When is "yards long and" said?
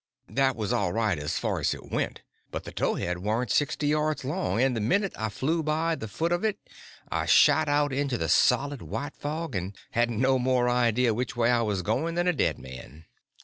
3.85-4.75